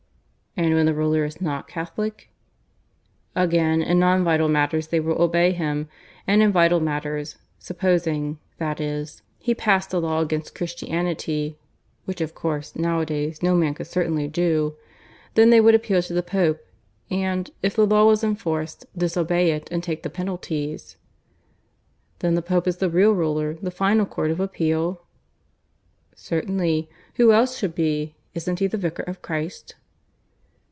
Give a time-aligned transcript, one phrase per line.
[0.57, 2.29] "And when the ruler is not Catholic?"
[3.37, 5.87] "Again, in non vital matters they will obey him.
[6.27, 11.57] And in vital matters supposing, that is, he passed a law against Christianity
[12.03, 14.75] (which, of course, nowadays no man could certainly do)
[15.35, 16.59] then they would appeal to the Pope,
[17.09, 20.97] and, if the law was enforced, disobey it and take the penalties."
[22.19, 25.03] "Then the Pope is the real ruler the final court of appeal?"
[26.13, 26.89] "Certainly.
[27.15, 28.15] Who else should be?
[28.33, 29.75] Isn't he the Vicar of Christ?"